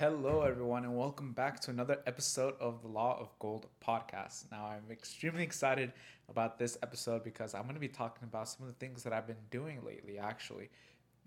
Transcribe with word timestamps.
Hello, 0.00 0.40
everyone, 0.40 0.84
and 0.84 0.96
welcome 0.96 1.32
back 1.32 1.60
to 1.60 1.70
another 1.70 1.98
episode 2.06 2.54
of 2.58 2.80
the 2.80 2.88
Law 2.88 3.20
of 3.20 3.38
Gold 3.38 3.66
podcast. 3.86 4.50
Now, 4.50 4.64
I'm 4.64 4.90
extremely 4.90 5.42
excited 5.42 5.92
about 6.30 6.58
this 6.58 6.78
episode 6.82 7.22
because 7.22 7.52
I'm 7.52 7.64
going 7.64 7.74
to 7.74 7.80
be 7.82 7.86
talking 7.86 8.26
about 8.26 8.48
some 8.48 8.66
of 8.66 8.72
the 8.72 8.78
things 8.78 9.02
that 9.02 9.12
I've 9.12 9.26
been 9.26 9.44
doing 9.50 9.84
lately, 9.84 10.18
actually. 10.18 10.70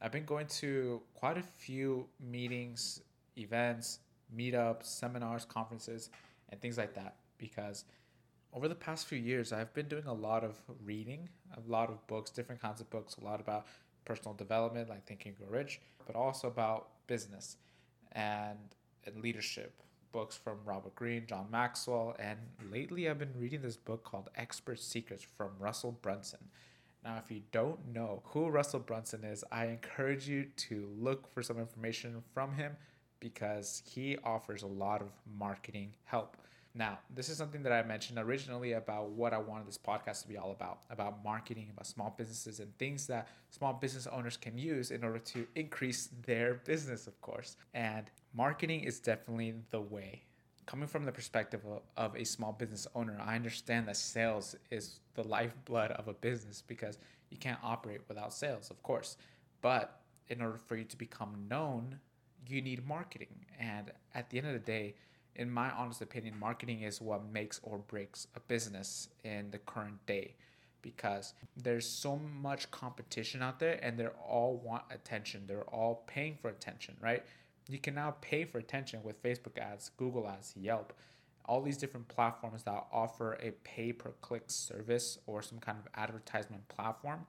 I've 0.01 0.11
been 0.11 0.25
going 0.25 0.47
to 0.47 1.03
quite 1.13 1.37
a 1.37 1.43
few 1.43 2.07
meetings, 2.19 3.01
events, 3.37 3.99
meetups, 4.35 4.85
seminars, 4.85 5.45
conferences, 5.45 6.09
and 6.49 6.59
things 6.59 6.79
like 6.79 6.95
that 6.95 7.17
because 7.37 7.85
over 8.53 8.67
the 8.67 8.73
past 8.73 9.05
few 9.05 9.19
years, 9.19 9.53
I've 9.53 9.71
been 9.75 9.87
doing 9.87 10.07
a 10.07 10.13
lot 10.13 10.43
of 10.43 10.59
reading, 10.83 11.29
a 11.55 11.59
lot 11.71 11.91
of 11.91 12.07
books, 12.07 12.31
different 12.31 12.59
kinds 12.59 12.81
of 12.81 12.89
books, 12.89 13.17
a 13.21 13.23
lot 13.23 13.39
about 13.39 13.67
personal 14.03 14.33
development, 14.33 14.89
like 14.89 15.05
Think 15.05 15.27
and 15.27 15.37
Grow 15.37 15.49
Rich, 15.49 15.79
but 16.07 16.15
also 16.15 16.47
about 16.47 16.87
business 17.05 17.57
and, 18.13 18.57
and 19.05 19.21
leadership. 19.21 19.81
Books 20.11 20.37
from 20.37 20.57
Robert 20.63 20.95
Greene, 20.95 21.25
John 21.27 21.47
Maxwell, 21.51 22.15
and 22.19 22.37
lately 22.71 23.09
I've 23.09 23.17
been 23.17 23.33
reading 23.35 23.61
this 23.61 23.77
book 23.77 24.03
called 24.03 24.29
Expert 24.35 24.79
Secrets 24.79 25.25
from 25.37 25.49
Russell 25.59 25.91
Brunson. 25.91 26.39
Now, 27.03 27.17
if 27.23 27.31
you 27.31 27.41
don't 27.51 27.91
know 27.91 28.21
who 28.25 28.47
Russell 28.49 28.79
Brunson 28.79 29.23
is, 29.23 29.43
I 29.51 29.65
encourage 29.65 30.29
you 30.29 30.45
to 30.55 30.87
look 30.97 31.33
for 31.33 31.41
some 31.41 31.57
information 31.57 32.23
from 32.33 32.53
him 32.53 32.77
because 33.19 33.81
he 33.85 34.17
offers 34.23 34.63
a 34.63 34.67
lot 34.67 35.01
of 35.01 35.09
marketing 35.37 35.95
help. 36.05 36.37
Now, 36.75 36.97
this 37.13 37.29
is 37.29 37.37
something 37.37 37.61
that 37.63 37.71
I 37.71 37.83
mentioned 37.83 38.17
originally 38.17 38.73
about 38.73 39.09
what 39.09 39.31
I 39.31 39.37
wanted 39.37 39.67
this 39.67 39.77
podcast 39.77 40.23
to 40.23 40.27
be 40.27 40.37
all 40.37 40.51
about 40.51 40.79
about 40.89 41.23
marketing, 41.23 41.69
about 41.71 41.85
small 41.85 42.15
businesses, 42.17 42.59
and 42.59 42.75
things 42.79 43.05
that 43.07 43.27
small 43.51 43.73
business 43.73 44.07
owners 44.07 44.37
can 44.37 44.57
use 44.57 44.89
in 44.89 45.03
order 45.03 45.19
to 45.19 45.45
increase 45.55 46.09
their 46.25 46.55
business, 46.65 47.05
of 47.05 47.19
course. 47.21 47.57
And 47.75 48.09
marketing 48.33 48.81
is 48.81 48.99
definitely 48.99 49.53
the 49.69 49.81
way. 49.81 50.23
Coming 50.65 50.87
from 50.87 51.03
the 51.03 51.11
perspective 51.11 51.61
of, 51.97 52.15
a 52.15 52.23
small 52.23 52.53
business 52.53 52.87
owner, 52.95 53.19
I 53.23 53.35
understand 53.35 53.87
that 53.87 53.97
sales 53.97 54.55
is 54.71 54.99
the 55.13 55.27
lifeblood 55.27 55.91
of 55.91 56.07
a 56.07 56.13
business 56.13 56.63
because 56.65 56.97
you 57.29 57.37
can't 57.37 57.59
operate 57.61 58.01
without 58.07 58.33
sales, 58.33 58.71
of 58.71 58.81
course. 58.81 59.17
But 59.61 59.99
in 60.29 60.41
order 60.41 60.57
for 60.57 60.75
you 60.77 60.85
to 60.85 60.97
become 60.97 61.35
known, 61.49 61.99
you 62.47 62.61
need 62.61 62.87
marketing. 62.87 63.45
And 63.59 63.91
at 64.15 64.29
the 64.29 64.37
end 64.37 64.47
of 64.47 64.53
the 64.53 64.59
day, 64.59 64.95
in 65.35 65.49
my 65.49 65.71
honest 65.71 66.01
opinion, 66.01 66.37
marketing 66.39 66.81
is 66.81 67.01
what 67.01 67.25
makes 67.25 67.59
or 67.63 67.79
breaks 67.79 68.27
a 68.35 68.39
business 68.39 69.09
in 69.23 69.49
the 69.51 69.57
current 69.57 70.05
day 70.05 70.35
because 70.81 71.33
there's 71.55 71.87
so 71.87 72.17
much 72.17 72.69
competition 72.69 73.41
out 73.41 73.59
there 73.59 73.79
and 73.81 73.97
they 73.97 74.07
all 74.07 74.61
want 74.63 74.83
attention. 74.91 75.43
They're 75.47 75.63
all 75.63 76.03
paying 76.07 76.37
for 76.41 76.49
attention, 76.49 76.95
right? 77.01 77.23
You 77.69 77.79
can 77.79 77.95
now 77.95 78.15
pay 78.21 78.43
for 78.43 78.57
attention 78.57 79.01
with 79.01 79.23
Facebook 79.23 79.57
ads, 79.57 79.89
Google 79.97 80.27
ads, 80.27 80.53
Yelp, 80.55 80.93
all 81.45 81.61
these 81.61 81.77
different 81.77 82.07
platforms 82.07 82.63
that 82.63 82.85
offer 82.91 83.33
a 83.41 83.51
pay 83.63 83.91
per 83.93 84.11
click 84.21 84.43
service 84.47 85.17
or 85.25 85.41
some 85.41 85.59
kind 85.59 85.77
of 85.77 85.87
advertisement 85.95 86.67
platform. 86.67 87.25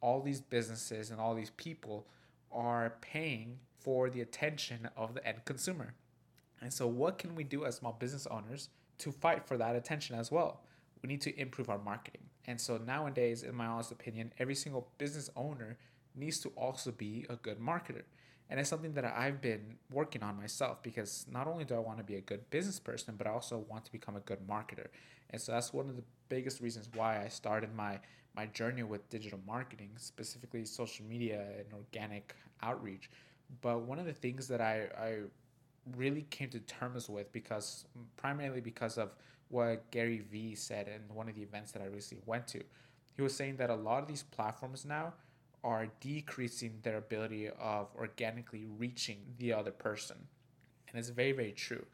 All 0.00 0.22
these 0.22 0.40
businesses 0.40 1.10
and 1.10 1.20
all 1.20 1.34
these 1.34 1.50
people 1.50 2.06
are 2.52 2.94
paying 3.00 3.58
for 3.80 4.08
the 4.08 4.20
attention 4.20 4.88
of 4.96 5.14
the 5.14 5.26
end 5.26 5.44
consumer. 5.44 5.94
And 6.60 6.72
so, 6.72 6.86
what 6.86 7.18
can 7.18 7.34
we 7.34 7.44
do 7.44 7.64
as 7.64 7.76
small 7.76 7.92
business 7.92 8.26
owners 8.26 8.68
to 8.98 9.12
fight 9.12 9.46
for 9.46 9.56
that 9.56 9.76
attention 9.76 10.18
as 10.18 10.30
well? 10.30 10.62
We 11.02 11.08
need 11.08 11.20
to 11.22 11.40
improve 11.40 11.70
our 11.70 11.78
marketing. 11.78 12.22
And 12.46 12.60
so, 12.60 12.78
nowadays, 12.78 13.42
in 13.42 13.54
my 13.54 13.66
honest 13.66 13.92
opinion, 13.92 14.32
every 14.38 14.54
single 14.54 14.88
business 14.98 15.30
owner 15.36 15.78
needs 16.14 16.40
to 16.40 16.48
also 16.50 16.90
be 16.90 17.26
a 17.28 17.36
good 17.36 17.60
marketer. 17.60 18.02
And 18.50 18.58
it's 18.58 18.70
something 18.70 18.94
that 18.94 19.04
I've 19.04 19.40
been 19.42 19.76
working 19.92 20.22
on 20.22 20.36
myself 20.36 20.82
because 20.82 21.26
not 21.30 21.46
only 21.46 21.64
do 21.64 21.74
I 21.74 21.78
want 21.78 21.98
to 21.98 22.04
be 22.04 22.16
a 22.16 22.20
good 22.20 22.48
business 22.50 22.80
person, 22.80 23.14
but 23.18 23.26
I 23.26 23.30
also 23.30 23.58
want 23.68 23.84
to 23.84 23.92
become 23.92 24.16
a 24.16 24.20
good 24.20 24.46
marketer. 24.48 24.86
And 25.30 25.40
so 25.40 25.52
that's 25.52 25.72
one 25.72 25.90
of 25.90 25.96
the 25.96 26.04
biggest 26.30 26.60
reasons 26.60 26.88
why 26.94 27.22
I 27.22 27.28
started 27.28 27.74
my 27.74 28.00
my 28.34 28.46
journey 28.46 28.84
with 28.84 29.08
digital 29.10 29.40
marketing, 29.46 29.90
specifically 29.96 30.64
social 30.64 31.04
media 31.04 31.44
and 31.58 31.66
organic 31.72 32.34
outreach. 32.62 33.10
But 33.62 33.80
one 33.80 33.98
of 33.98 34.06
the 34.06 34.12
things 34.12 34.46
that 34.46 34.60
I, 34.60 34.86
I 34.96 35.14
really 35.96 36.26
came 36.30 36.50
to 36.50 36.60
terms 36.60 37.08
with 37.08 37.32
because 37.32 37.84
primarily 38.16 38.60
because 38.60 38.98
of 38.98 39.10
what 39.48 39.90
Gary 39.90 40.18
Vee 40.30 40.54
said 40.54 40.88
in 40.88 41.14
one 41.14 41.28
of 41.28 41.34
the 41.34 41.42
events 41.42 41.72
that 41.72 41.82
I 41.82 41.86
recently 41.86 42.22
went 42.26 42.46
to. 42.48 42.62
He 43.16 43.22
was 43.22 43.34
saying 43.34 43.56
that 43.56 43.70
a 43.70 43.74
lot 43.74 44.02
of 44.02 44.08
these 44.08 44.22
platforms 44.22 44.84
now 44.84 45.14
are 45.64 45.88
decreasing 46.00 46.78
their 46.82 46.98
ability 46.98 47.48
of 47.48 47.88
organically 47.96 48.66
reaching 48.78 49.18
the 49.38 49.52
other 49.52 49.72
person. 49.72 50.16
And 50.88 50.98
it's 50.98 51.08
very, 51.08 51.32
very 51.32 51.52
true. 51.52 51.84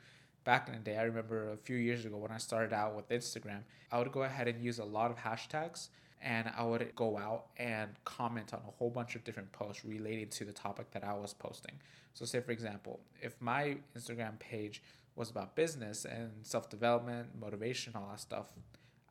Back 0.44 0.68
in 0.68 0.74
the 0.74 0.80
day, 0.80 0.98
I 0.98 1.04
remember 1.04 1.52
a 1.52 1.56
few 1.56 1.76
years 1.76 2.04
ago 2.04 2.18
when 2.18 2.30
I 2.30 2.36
started 2.36 2.74
out 2.74 2.94
with 2.94 3.08
Instagram, 3.08 3.60
I 3.90 3.98
would 3.98 4.12
go 4.12 4.24
ahead 4.24 4.48
and 4.48 4.62
use 4.62 4.78
a 4.78 4.84
lot 4.84 5.10
of 5.10 5.16
hashtags 5.16 5.88
and 6.24 6.50
I 6.56 6.64
would 6.64 6.92
go 6.96 7.18
out 7.18 7.46
and 7.58 7.90
comment 8.04 8.54
on 8.54 8.60
a 8.66 8.70
whole 8.70 8.90
bunch 8.90 9.14
of 9.14 9.22
different 9.22 9.52
posts 9.52 9.84
related 9.84 10.30
to 10.32 10.44
the 10.44 10.52
topic 10.52 10.90
that 10.92 11.04
I 11.04 11.12
was 11.12 11.34
posting. 11.34 11.74
So, 12.14 12.24
say 12.24 12.40
for 12.40 12.50
example, 12.50 13.00
if 13.20 13.40
my 13.40 13.76
Instagram 13.96 14.38
page 14.38 14.82
was 15.14 15.30
about 15.30 15.54
business 15.54 16.04
and 16.04 16.30
self 16.42 16.68
development, 16.70 17.28
motivation, 17.38 17.92
all 17.94 18.08
that 18.10 18.20
stuff, 18.20 18.46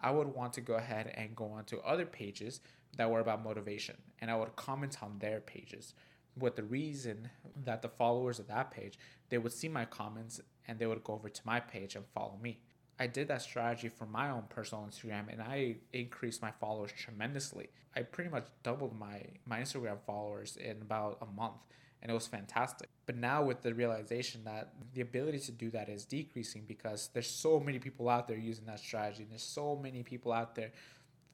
I 0.02 0.12
would 0.12 0.28
want 0.28 0.54
to 0.54 0.62
go 0.62 0.74
ahead 0.74 1.14
and 1.16 1.36
go 1.36 1.46
on 1.46 1.64
to 1.66 1.80
other 1.82 2.06
pages 2.06 2.60
that 2.98 3.10
were 3.10 3.22
about 3.22 3.44
motivation 3.44 3.96
and 4.20 4.30
I 4.30 4.36
would 4.36 4.56
comment 4.56 4.98
on 5.02 5.18
their 5.20 5.40
pages 5.40 5.94
with 6.38 6.56
the 6.56 6.64
reason 6.64 7.30
that 7.64 7.82
the 7.82 7.90
followers 7.90 8.40
of 8.40 8.48
that 8.48 8.72
page 8.72 9.00
they 9.30 9.38
would 9.38 9.54
see 9.54 9.68
my 9.68 9.86
comments 9.86 10.42
and 10.68 10.78
they 10.78 10.86
would 10.86 11.04
go 11.04 11.14
over 11.14 11.30
to 11.30 11.42
my 11.46 11.60
page 11.60 11.96
and 11.96 12.06
follow 12.14 12.38
me 12.42 12.60
I 13.04 13.08
did 13.08 13.28
that 13.28 13.42
strategy 13.42 13.90
for 13.90 14.06
my 14.06 14.30
own 14.30 14.44
personal 14.48 14.88
Instagram 14.90 15.30
and 15.30 15.42
I 15.42 15.76
increased 15.92 16.42
my 16.42 16.52
followers 16.52 16.92
tremendously. 16.98 17.68
I 17.98 18.04
pretty 18.04 18.30
much 18.30 18.46
doubled 18.64 18.98
my, 18.98 19.24
my 19.46 19.60
Instagram 19.60 19.98
followers 20.08 20.56
in 20.56 20.82
about 20.82 21.18
a 21.22 21.26
month 21.26 21.58
and 22.02 22.10
it 22.10 22.14
was 22.14 22.28
fantastic. 22.28 22.88
But 23.06 23.18
now 23.18 23.44
with 23.44 23.62
the 23.62 23.74
realization 23.74 24.46
that 24.46 24.72
the 24.94 25.02
ability 25.02 25.40
to 25.40 25.52
do 25.52 25.70
that 25.72 25.90
is 25.90 26.06
decreasing 26.06 26.64
because 26.66 27.10
there's 27.14 27.30
so 27.30 27.60
many 27.60 27.78
people 27.78 28.08
out 28.08 28.26
there 28.26 28.38
using 28.38 28.66
that 28.68 28.80
strategy 28.80 29.24
and 29.24 29.32
there's 29.32 29.44
so 29.44 29.76
many 29.76 30.02
people 30.02 30.32
out 30.32 30.56
there 30.56 30.72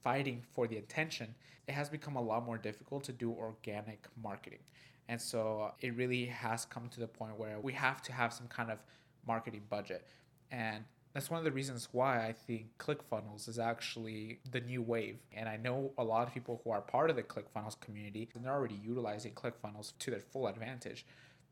fighting 0.02 0.42
for 0.52 0.68
the 0.68 0.78
attention, 0.78 1.36
it 1.68 1.74
has 1.74 1.88
become 1.88 2.16
a 2.16 2.22
lot 2.22 2.44
more 2.48 2.58
difficult 2.58 3.04
to 3.04 3.12
do 3.12 3.32
organic 3.32 4.08
marketing. 4.24 4.64
And 5.08 5.22
so 5.22 5.72
it 5.82 5.96
really 5.96 6.26
has 6.26 6.66
come 6.66 6.90
to 6.90 7.00
the 7.00 7.08
point 7.08 7.38
where 7.38 7.60
we 7.60 7.74
have 7.74 8.02
to 8.02 8.12
have 8.12 8.34
some 8.34 8.48
kind 8.48 8.72
of 8.72 8.80
marketing 9.28 9.62
budget. 9.70 10.08
And 10.52 10.84
that's 11.14 11.30
one 11.30 11.40
of 11.40 11.44
the 11.44 11.52
reasons 11.52 11.90
why 11.92 12.26
I 12.26 12.34
think 12.34 12.68
ClickFunnels 12.78 13.50
is 13.50 13.58
actually 13.58 14.40
the 14.52 14.62
new 14.62 14.82
wave. 14.82 15.18
And 15.36 15.50
I 15.50 15.58
know 15.58 15.92
a 15.98 16.04
lot 16.04 16.28
of 16.28 16.34
people 16.34 16.62
who 16.64 16.72
are 16.72 16.82
part 16.82 17.10
of 17.10 17.16
the 17.16 17.24
ClickFunnels 17.24 17.80
community 17.80 18.30
and 18.36 18.46
they're 18.46 18.54
already 18.54 18.80
utilizing 18.84 19.34
ClickFunnels 19.34 19.94
to 20.00 20.12
their 20.12 20.20
full 20.20 20.48
advantage. 20.48 21.06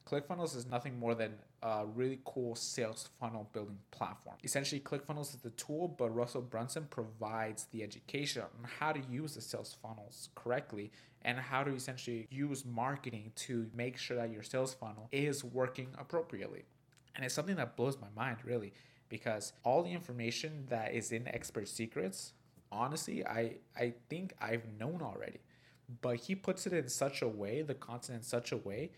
ClickFunnels 0.07 0.55
is 0.55 0.67
nothing 0.67 0.97
more 0.97 1.15
than 1.15 1.33
a 1.63 1.85
really 1.85 2.19
cool 2.23 2.55
sales 2.55 3.09
funnel 3.19 3.49
building 3.51 3.79
platform. 3.91 4.37
Essentially, 4.43 4.79
ClickFunnels 4.79 5.33
is 5.33 5.41
the 5.41 5.49
tool, 5.51 5.87
but 5.97 6.15
Russell 6.15 6.43
Brunson 6.43 6.85
provides 6.89 7.65
the 7.71 7.83
education 7.83 8.43
on 8.43 8.69
how 8.79 8.93
to 8.93 9.01
use 9.09 9.33
the 9.33 9.41
sales 9.41 9.75
funnels 9.81 10.29
correctly 10.35 10.91
and 11.23 11.37
how 11.39 11.63
to 11.63 11.73
essentially 11.73 12.27
use 12.29 12.63
marketing 12.63 13.31
to 13.35 13.67
make 13.75 13.97
sure 13.97 14.15
that 14.15 14.31
your 14.31 14.43
sales 14.43 14.73
funnel 14.73 15.09
is 15.11 15.43
working 15.43 15.89
appropriately. 15.99 16.63
And 17.15 17.25
it's 17.25 17.33
something 17.33 17.55
that 17.55 17.75
blows 17.75 17.97
my 17.99 18.07
mind, 18.15 18.37
really 18.45 18.71
because 19.09 19.53
all 19.63 19.83
the 19.83 19.91
information 19.91 20.65
that 20.69 20.93
is 20.93 21.11
in 21.11 21.27
expert 21.27 21.67
secrets 21.67 22.33
honestly 22.71 23.25
i 23.25 23.53
i 23.77 23.93
think 24.09 24.33
i've 24.41 24.63
known 24.79 25.01
already. 25.01 25.39
But 26.01 26.17
he 26.17 26.35
puts 26.35 26.67
it 26.67 26.73
in 26.73 26.89
such 26.89 27.21
a 27.21 27.27
way 27.27 27.61
the 27.61 27.73
content 27.73 28.17
in 28.17 28.23
such 28.23 28.51
a 28.51 28.57
way 28.57 28.91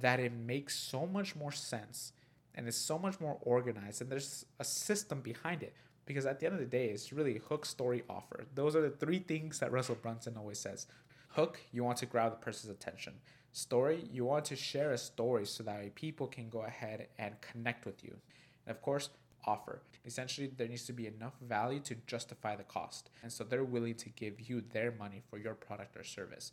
that 0.00 0.20
it 0.20 0.32
makes 0.32 0.76
so 0.76 1.06
much 1.06 1.34
more 1.34 1.52
sense 1.52 2.12
and 2.54 2.68
it's 2.68 2.76
so 2.76 2.98
much 2.98 3.20
more 3.20 3.38
organized 3.42 4.00
and 4.00 4.10
there's 4.10 4.46
a 4.58 4.64
system 4.64 5.20
behind 5.20 5.62
it. 5.62 5.74
Because 6.06 6.24
at 6.24 6.38
the 6.38 6.46
end 6.46 6.54
of 6.54 6.60
the 6.60 6.66
day 6.66 6.86
it's 6.86 7.12
really 7.12 7.38
hook 7.48 7.66
story 7.66 8.04
offer. 8.08 8.46
Those 8.54 8.76
are 8.76 8.80
the 8.80 8.90
three 8.90 9.18
things 9.18 9.58
that 9.58 9.72
russell 9.72 9.96
brunson 9.96 10.36
always 10.36 10.60
says. 10.60 10.86
Hook 11.30 11.60
you 11.72 11.82
want 11.82 11.98
to 11.98 12.06
grab 12.06 12.30
the 12.30 12.44
person's 12.44 12.72
attention. 12.72 13.14
Story 13.52 14.08
you 14.12 14.24
want 14.24 14.44
to 14.46 14.56
share 14.56 14.92
a 14.92 14.98
story 14.98 15.46
so 15.46 15.64
that 15.64 15.94
people 15.96 16.28
can 16.28 16.48
go 16.48 16.62
ahead 16.62 17.08
and 17.18 17.34
connect 17.40 17.84
with 17.86 18.04
you. 18.04 18.14
And 18.66 18.76
of 18.76 18.80
course 18.82 19.10
offer. 19.46 19.80
Essentially, 20.04 20.50
there 20.56 20.68
needs 20.68 20.84
to 20.86 20.92
be 20.92 21.06
enough 21.06 21.34
value 21.40 21.80
to 21.80 21.96
justify 22.06 22.56
the 22.56 22.64
cost. 22.64 23.10
And 23.22 23.32
so 23.32 23.44
they're 23.44 23.64
willing 23.64 23.94
to 23.96 24.08
give 24.10 24.48
you 24.48 24.62
their 24.72 24.92
money 24.92 25.22
for 25.28 25.38
your 25.38 25.54
product 25.54 25.96
or 25.96 26.04
service. 26.04 26.52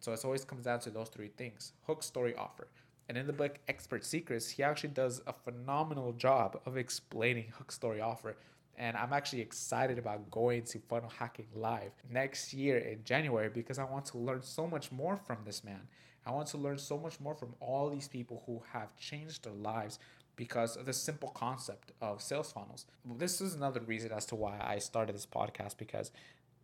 So 0.00 0.12
it 0.12 0.24
always 0.24 0.44
comes 0.44 0.64
down 0.64 0.80
to 0.80 0.90
those 0.90 1.08
three 1.08 1.30
things 1.36 1.72
hook, 1.86 2.02
story, 2.02 2.34
offer. 2.34 2.68
And 3.08 3.18
in 3.18 3.26
the 3.26 3.32
book 3.32 3.58
Expert 3.68 4.04
Secrets, 4.04 4.48
he 4.48 4.62
actually 4.62 4.90
does 4.90 5.20
a 5.26 5.32
phenomenal 5.32 6.12
job 6.12 6.60
of 6.64 6.76
explaining 6.76 7.52
hook, 7.58 7.72
story, 7.72 8.00
offer. 8.00 8.36
And 8.76 8.96
I'm 8.96 9.12
actually 9.12 9.42
excited 9.42 9.98
about 9.98 10.30
going 10.30 10.62
to 10.62 10.78
Funnel 10.88 11.10
Hacking 11.10 11.48
Live 11.54 11.92
next 12.10 12.54
year 12.54 12.78
in 12.78 13.04
January 13.04 13.48
because 13.48 13.78
I 13.78 13.84
want 13.84 14.06
to 14.06 14.18
learn 14.18 14.42
so 14.42 14.66
much 14.66 14.90
more 14.90 15.16
from 15.16 15.38
this 15.44 15.62
man. 15.62 15.80
I 16.24 16.30
want 16.30 16.46
to 16.48 16.58
learn 16.58 16.78
so 16.78 16.96
much 16.98 17.18
more 17.20 17.34
from 17.34 17.54
all 17.60 17.90
these 17.90 18.08
people 18.08 18.42
who 18.46 18.62
have 18.72 18.96
changed 18.96 19.44
their 19.44 19.52
lives 19.54 19.98
because 20.40 20.74
of 20.74 20.86
the 20.86 20.92
simple 20.94 21.28
concept 21.28 21.92
of 22.00 22.22
sales 22.22 22.50
funnels. 22.50 22.86
This 23.18 23.42
is 23.42 23.52
another 23.52 23.80
reason 23.80 24.10
as 24.10 24.24
to 24.24 24.36
why 24.36 24.56
I 24.58 24.78
started 24.78 25.14
this 25.14 25.26
podcast 25.26 25.76
because 25.76 26.12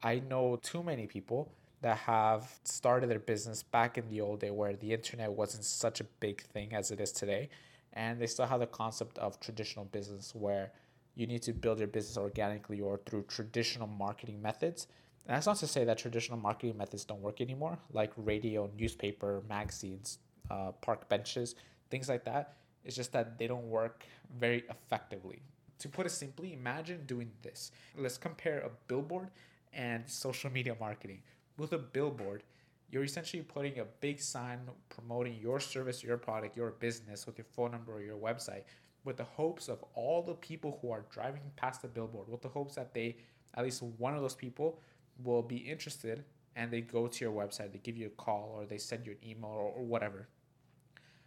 I 0.02 0.22
know 0.30 0.58
too 0.62 0.82
many 0.82 1.06
people 1.06 1.52
that 1.82 1.98
have 1.98 2.58
started 2.64 3.10
their 3.10 3.18
business 3.18 3.62
back 3.62 3.98
in 3.98 4.08
the 4.08 4.22
old 4.22 4.40
day 4.40 4.50
where 4.50 4.74
the 4.74 4.94
internet 4.94 5.30
wasn't 5.30 5.64
such 5.64 6.00
a 6.00 6.04
big 6.20 6.40
thing 6.40 6.72
as 6.72 6.90
it 6.90 7.02
is 7.02 7.12
today. 7.12 7.50
And 7.92 8.18
they 8.18 8.26
still 8.26 8.46
have 8.46 8.60
the 8.60 8.66
concept 8.66 9.18
of 9.18 9.38
traditional 9.40 9.84
business 9.84 10.34
where 10.34 10.72
you 11.14 11.26
need 11.26 11.42
to 11.42 11.52
build 11.52 11.78
your 11.78 11.88
business 11.88 12.16
organically 12.16 12.80
or 12.80 13.02
through 13.04 13.24
traditional 13.24 13.88
marketing 13.88 14.40
methods. 14.40 14.86
And 15.26 15.36
that's 15.36 15.46
not 15.46 15.58
to 15.58 15.66
say 15.66 15.84
that 15.84 15.98
traditional 15.98 16.38
marketing 16.38 16.78
methods 16.78 17.04
don't 17.04 17.20
work 17.20 17.42
anymore, 17.42 17.76
like 17.92 18.12
radio, 18.16 18.70
newspaper, 18.78 19.42
magazines, 19.46 20.18
uh, 20.50 20.72
park 20.80 21.10
benches, 21.10 21.56
things 21.90 22.08
like 22.08 22.24
that. 22.24 22.54
It's 22.86 22.96
just 22.96 23.12
that 23.12 23.38
they 23.38 23.46
don't 23.46 23.68
work 23.68 24.04
very 24.38 24.64
effectively. 24.70 25.42
To 25.80 25.88
put 25.88 26.06
it 26.06 26.10
simply, 26.10 26.54
imagine 26.54 27.04
doing 27.04 27.30
this. 27.42 27.72
Let's 27.98 28.16
compare 28.16 28.60
a 28.60 28.70
billboard 28.88 29.28
and 29.74 30.08
social 30.08 30.50
media 30.50 30.76
marketing. 30.80 31.20
With 31.58 31.72
a 31.72 31.78
billboard, 31.78 32.44
you're 32.90 33.04
essentially 33.04 33.42
putting 33.42 33.80
a 33.80 33.84
big 34.00 34.20
sign 34.20 34.60
promoting 34.88 35.36
your 35.42 35.60
service, 35.60 36.02
your 36.02 36.16
product, 36.16 36.56
your 36.56 36.70
business 36.70 37.26
with 37.26 37.36
your 37.36 37.46
phone 37.52 37.72
number 37.72 37.92
or 37.92 38.00
your 38.00 38.16
website 38.16 38.62
with 39.06 39.16
the 39.16 39.24
hopes 39.24 39.68
of 39.68 39.82
all 39.94 40.22
the 40.22 40.34
people 40.34 40.78
who 40.82 40.90
are 40.90 41.04
driving 41.10 41.40
past 41.54 41.80
the 41.80 41.88
billboard, 41.88 42.28
with 42.28 42.42
the 42.42 42.48
hopes 42.48 42.74
that 42.74 42.92
they, 42.92 43.16
at 43.54 43.64
least 43.64 43.82
one 43.82 44.14
of 44.14 44.20
those 44.20 44.34
people, 44.34 44.80
will 45.22 45.42
be 45.42 45.56
interested 45.56 46.24
and 46.56 46.70
they 46.70 46.80
go 46.80 47.06
to 47.06 47.24
your 47.24 47.32
website, 47.32 47.72
they 47.72 47.78
give 47.78 47.96
you 47.96 48.06
a 48.06 48.22
call 48.22 48.52
or 48.54 48.66
they 48.66 48.78
send 48.78 49.06
you 49.06 49.12
an 49.12 49.28
email 49.28 49.50
or, 49.50 49.70
or 49.70 49.84
whatever. 49.84 50.28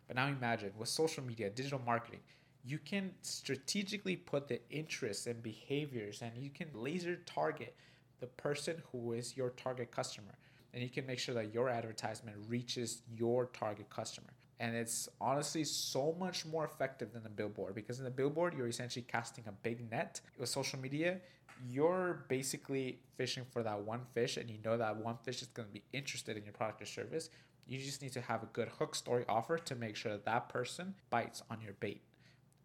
But 0.10 0.16
now 0.16 0.28
imagine 0.28 0.72
with 0.76 0.90
social 0.90 1.24
media, 1.24 1.52
digital 1.52 1.80
marketing, 1.86 2.22
you 2.66 2.80
can 2.80 3.12
strategically 3.22 4.16
put 4.16 4.48
the 4.48 4.60
interests 4.72 5.28
and 5.28 5.42
behaviors 5.44 6.24
and 6.24 6.32
you 6.36 6.50
can 6.50 6.68
laser 6.74 7.18
target 7.28 7.76
the 8.20 8.26
person 8.26 8.82
who 8.92 9.14
is 9.14 9.38
your 9.38 9.52
target 9.52 9.92
customer. 9.92 10.34
And 10.74 10.82
you 10.82 10.90
can 10.90 11.06
make 11.06 11.20
sure 11.20 11.36
that 11.36 11.54
your 11.54 11.70
advertisement 11.70 12.38
reaches 12.48 13.04
your 13.16 13.46
target 13.54 13.88
customer. 13.92 14.30
And 14.60 14.76
it's 14.76 15.08
honestly 15.22 15.64
so 15.64 16.16
much 16.20 16.44
more 16.44 16.66
effective 16.66 17.14
than 17.14 17.22
the 17.22 17.30
billboard 17.30 17.76
because 17.76 18.00
in 18.00 18.04
the 18.04 18.12
billboard, 18.12 18.56
you're 18.58 18.68
essentially 18.68 19.06
casting 19.08 19.44
a 19.48 19.52
big 19.52 19.90
net. 19.92 20.22
With 20.40 20.50
social 20.50 20.80
media, 20.80 21.22
you're 21.68 22.26
basically 22.30 23.00
fishing 23.16 23.44
for 23.52 23.64
that 23.64 23.80
one 23.82 24.02
fish, 24.14 24.38
and 24.38 24.50
you 24.50 24.58
know 24.64 24.78
that 24.78 24.96
one 24.98 25.18
fish 25.24 25.42
is 25.42 25.50
going 25.50 25.68
to 25.68 25.74
be 25.74 25.84
interested 25.94 26.38
in 26.38 26.44
your 26.44 26.54
product 26.54 26.82
or 26.82 26.86
service. 26.86 27.30
You 27.70 27.78
just 27.78 28.02
need 28.02 28.14
to 28.14 28.22
have 28.22 28.42
a 28.42 28.48
good 28.48 28.68
hook 28.80 28.96
story 28.96 29.26
offer 29.30 29.60
to 29.60 29.76
make 29.76 29.96
sure 29.96 30.12
that 30.12 30.26
that 30.26 30.50
person 30.50 30.96
bites 31.12 31.44
on 31.52 31.62
your 31.62 31.74
bait. 31.74 32.02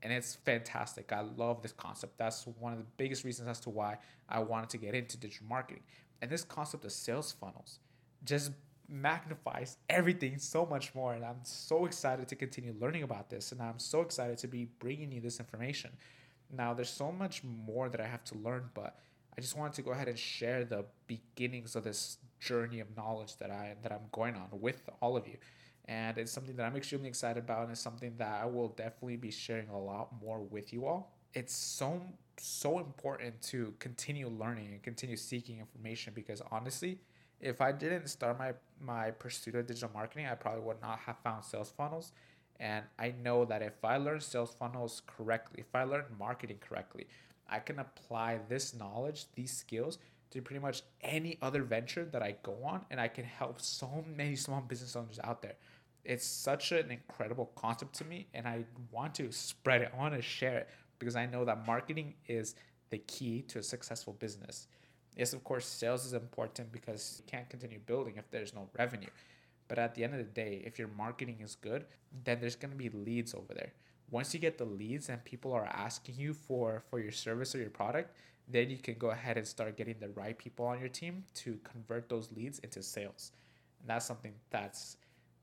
And 0.03 0.11
it's 0.11 0.37
fantastic. 0.47 1.13
I 1.13 1.21
love 1.21 1.61
this 1.61 1.73
concept. 1.73 2.17
That's 2.17 2.47
one 2.59 2.73
of 2.73 2.79
the 2.79 2.87
biggest 2.97 3.23
reasons 3.23 3.49
as 3.49 3.61
to 3.61 3.71
why 3.71 3.99
I 4.31 4.39
wanted 4.39 4.71
to 4.71 4.79
get 4.79 4.95
into 4.95 5.19
digital 5.19 5.47
marketing. 5.47 5.83
And 6.23 6.31
this 6.31 6.43
concept 6.43 6.87
of 6.87 6.93
sales 6.93 7.33
funnels 7.33 7.81
just 8.25 8.53
magnifies 8.89 9.77
everything 9.91 10.39
so 10.39 10.65
much 10.65 10.95
more. 10.95 11.13
And 11.13 11.23
I'm 11.23 11.41
so 11.43 11.85
excited 11.85 12.27
to 12.29 12.35
continue 12.35 12.75
learning 12.81 13.03
about 13.03 13.29
this. 13.29 13.53
And 13.53 13.61
I'm 13.61 13.79
so 13.79 14.01
excited 14.01 14.39
to 14.39 14.49
be 14.49 14.71
bringing 14.79 15.13
you 15.13 15.21
this 15.21 15.39
information. 15.39 15.91
Now, 16.51 16.73
there's 16.73 16.89
so 16.89 17.13
much 17.13 17.45
more 17.45 17.91
that 17.91 18.01
I 18.01 18.07
have 18.07 18.25
to 18.25 18.39
learn, 18.39 18.71
but 18.73 18.99
I 19.37 19.43
just 19.43 19.55
wanted 19.55 19.75
to 19.75 19.83
go 19.83 19.91
ahead 19.91 20.09
and 20.09 20.19
share 20.19 20.65
the 20.65 20.87
beginnings 21.07 21.77
of 21.77 21.85
this 21.85 22.17
journey 22.45 22.81
of 22.81 22.95
knowledge 22.97 23.37
that 23.39 23.51
I 23.51 23.77
that 23.83 23.93
I'm 23.93 24.07
going 24.13 24.35
on 24.37 24.49
with 24.53 24.83
all 25.01 25.17
of 25.17 25.27
you. 25.27 25.37
And 25.87 26.17
it's 26.17 26.33
something 26.33 26.57
that 26.57 26.65
I'm 26.65 26.77
extremely 26.77 27.09
excited 27.09 27.45
about 27.45 27.63
and 27.63 27.73
it's 27.73 27.81
something 27.81 28.15
that 28.19 28.43
I 28.43 28.47
will 28.47 28.69
definitely 28.69 29.17
be 29.17 29.31
sharing 29.31 29.69
a 29.69 29.79
lot 29.79 30.09
more 30.23 30.41
with 30.41 30.73
you 30.73 30.87
all. 30.87 31.13
It's 31.35 31.55
so 31.55 32.01
so 32.39 32.79
important 32.79 33.41
to 33.43 33.75
continue 33.79 34.29
learning 34.29 34.69
and 34.73 34.83
continue 34.83 35.17
seeking 35.17 35.59
information 35.59 36.13
because 36.15 36.43
honestly, 36.51 36.99
if 37.41 37.61
I 37.61 37.73
didn't 37.73 38.09
start 38.09 38.39
my 38.39 38.53
my 38.81 39.11
pursuit 39.11 39.55
of 39.55 39.67
digital 39.67 39.91
marketing, 39.93 40.27
I 40.27 40.35
probably 40.35 40.63
would 40.63 40.81
not 40.81 40.99
have 41.01 41.19
found 41.19 41.45
sales 41.45 41.73
funnels. 41.77 42.13
And 42.61 42.85
I 42.99 43.15
know 43.23 43.45
that 43.47 43.63
if 43.63 43.85
I 43.85 43.97
learn 43.97 44.21
sales 44.21 44.55
funnels 44.59 45.03
correctly, 45.07 45.61
if 45.61 45.75
I 45.75 45.83
learn 45.85 46.05
marketing 46.19 46.59
correctly, 46.61 47.09
I 47.49 47.59
can 47.59 47.79
apply 47.79 48.39
this 48.49 48.75
knowledge, 48.75 49.27
these 49.35 49.53
skills 49.53 49.99
to 50.35 50.43
pretty 50.43 50.61
much 50.61 50.83
any 51.01 51.39
other 51.41 51.63
venture 51.63 52.05
that 52.05 52.23
I 52.23 52.37
go 52.43 52.59
on, 52.65 52.85
and 52.91 53.01
I 53.01 53.09
can 53.09 53.25
help 53.25 53.61
so 53.61 54.05
many 54.17 54.37
small 54.37 54.61
business 54.61 54.97
owners 54.97 55.21
out 55.23 55.41
there. 55.43 55.55
It's 56.05 56.27
such 56.27 56.73
an 56.73 56.91
incredible 56.91 57.53
concept 57.55 57.95
to 57.97 58.05
me, 58.05 58.27
and 58.35 58.47
I 58.47 58.65
want 58.91 59.15
to 59.17 59.33
spread 59.33 59.83
it. 59.83 59.93
I 59.95 59.97
want 59.97 60.15
to 60.15 60.21
share 60.21 60.59
it 60.59 60.69
because 60.99 61.17
I 61.17 61.27
know 61.27 61.45
that 61.45 61.67
marketing 61.67 62.15
is 62.27 62.57
the 62.91 62.99
key 62.99 63.43
to 63.43 63.61
a 63.61 63.63
successful 63.63 64.13
business. 64.13 64.67
Yes, 65.17 65.33
of 65.33 65.45
course, 65.45 65.65
sales 65.65 66.05
is 66.05 66.13
important 66.13 66.73
because 66.73 67.23
you 67.25 67.31
can't 67.31 67.49
continue 67.49 67.79
building 67.79 68.15
if 68.17 68.29
there's 68.31 68.55
no 68.55 68.69
revenue. 68.77 69.09
But 69.69 69.79
at 69.79 69.95
the 69.95 70.03
end 70.03 70.15
of 70.15 70.19
the 70.19 70.25
day, 70.25 70.63
if 70.67 70.79
your 70.79 70.89
marketing 70.89 71.39
is 71.41 71.55
good, 71.55 71.87
then 72.25 72.41
there's 72.41 72.57
going 72.57 72.73
to 72.73 72.77
be 72.77 72.91
leads 72.91 73.35
over 73.35 73.55
there. 73.55 73.73
Once 74.11 74.35
you 74.35 74.41
get 74.41 74.59
the 74.59 74.65
leads 74.65 75.09
and 75.09 75.25
people 75.25 75.53
are 75.53 75.67
asking 75.67 76.17
you 76.19 76.35
for 76.35 76.83
for 76.91 76.99
your 76.99 77.13
service 77.13 77.55
or 77.55 77.59
your 77.59 77.71
product, 77.71 78.15
then 78.49 78.71
you 78.71 78.79
can 78.79 78.95
go 78.95 79.11
ahead 79.11 79.37
and 79.37 79.47
start 79.47 79.77
getting 79.77 79.97
the 80.01 80.11
right 80.11 80.37
people 80.37 80.67
on 80.67 80.79
your 80.79 80.89
team 80.89 81.25
to 81.35 81.59
convert 81.65 82.09
those 82.09 82.31
leads 82.33 82.59
into 82.61 82.83
sales. 82.83 83.33
And 83.81 83.89
that's 83.89 84.07
something 84.07 84.33
that's 84.51 84.97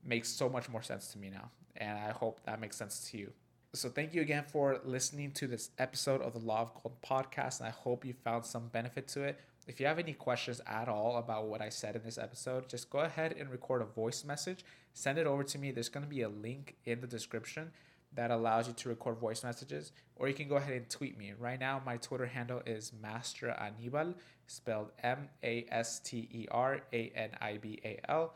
makes 0.04 0.28
so 0.28 0.48
much 0.48 0.68
more 0.68 0.82
sense 0.82 1.08
to 1.08 1.18
me 1.18 1.30
now. 1.30 1.50
And 1.76 1.98
I 1.98 2.10
hope 2.10 2.40
that 2.44 2.60
makes 2.60 2.76
sense 2.76 3.08
to 3.10 3.18
you. 3.18 3.32
So 3.74 3.88
thank 3.88 4.12
you 4.12 4.20
again 4.20 4.44
for 4.46 4.80
listening 4.84 5.30
to 5.32 5.46
this 5.46 5.70
episode 5.78 6.20
of 6.20 6.34
the 6.34 6.38
Law 6.40 6.62
of 6.62 6.74
Gold 6.74 6.96
podcast. 7.02 7.60
And 7.60 7.68
I 7.68 7.70
hope 7.70 8.04
you 8.04 8.12
found 8.12 8.44
some 8.44 8.68
benefit 8.68 9.08
to 9.08 9.22
it. 9.22 9.40
If 9.66 9.80
you 9.80 9.86
have 9.86 9.98
any 9.98 10.12
questions 10.12 10.60
at 10.66 10.88
all 10.88 11.16
about 11.16 11.46
what 11.46 11.62
I 11.62 11.68
said 11.68 11.96
in 11.96 12.02
this 12.02 12.18
episode, 12.18 12.68
just 12.68 12.90
go 12.90 12.98
ahead 12.98 13.34
and 13.38 13.48
record 13.48 13.80
a 13.80 13.84
voice 13.84 14.24
message. 14.24 14.64
Send 14.92 15.18
it 15.18 15.26
over 15.26 15.44
to 15.44 15.58
me. 15.58 15.70
There's 15.70 15.88
going 15.88 16.04
to 16.04 16.10
be 16.10 16.22
a 16.22 16.28
link 16.28 16.76
in 16.84 17.00
the 17.00 17.06
description 17.06 17.70
that 18.14 18.30
allows 18.30 18.68
you 18.68 18.74
to 18.74 18.88
record 18.88 19.18
voice 19.18 19.42
messages, 19.42 19.92
or 20.16 20.28
you 20.28 20.34
can 20.34 20.48
go 20.48 20.56
ahead 20.56 20.74
and 20.74 20.88
tweet 20.88 21.16
me. 21.16 21.32
Right 21.38 21.58
now, 21.58 21.80
my 21.84 21.96
Twitter 21.96 22.26
handle 22.26 22.62
is 22.66 22.92
Master 23.00 23.50
Anibal, 23.50 24.14
spelled 24.46 24.90
M 25.02 25.28
A 25.42 25.66
S 25.70 26.00
T 26.00 26.28
E 26.30 26.46
R 26.50 26.80
A 26.92 27.12
N 27.14 27.30
I 27.40 27.58
B 27.58 27.80
A 27.84 27.98
L. 28.08 28.34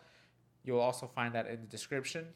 You'll 0.64 0.80
also 0.80 1.06
find 1.06 1.34
that 1.34 1.46
in 1.46 1.60
the 1.60 1.66
description. 1.66 2.26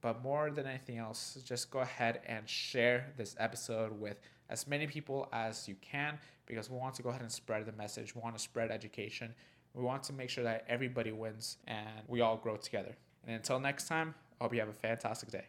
But 0.00 0.22
more 0.22 0.50
than 0.50 0.66
anything 0.66 0.96
else, 0.96 1.38
just 1.44 1.70
go 1.70 1.80
ahead 1.80 2.20
and 2.26 2.48
share 2.48 3.12
this 3.18 3.36
episode 3.38 3.92
with 4.00 4.16
as 4.48 4.66
many 4.66 4.86
people 4.86 5.28
as 5.32 5.68
you 5.68 5.76
can 5.82 6.18
because 6.46 6.70
we 6.70 6.76
want 6.78 6.94
to 6.94 7.02
go 7.02 7.10
ahead 7.10 7.20
and 7.20 7.30
spread 7.30 7.66
the 7.66 7.72
message. 7.72 8.14
We 8.14 8.22
want 8.22 8.36
to 8.36 8.42
spread 8.42 8.70
education. 8.70 9.34
We 9.74 9.84
want 9.84 10.02
to 10.04 10.12
make 10.12 10.30
sure 10.30 10.44
that 10.44 10.64
everybody 10.68 11.12
wins 11.12 11.58
and 11.66 12.02
we 12.08 12.22
all 12.22 12.36
grow 12.36 12.56
together. 12.56 12.96
And 13.26 13.36
until 13.36 13.60
next 13.60 13.86
time, 13.88 14.14
I 14.40 14.44
hope 14.44 14.54
you 14.54 14.60
have 14.60 14.68
a 14.70 14.72
fantastic 14.72 15.30
day. 15.30 15.44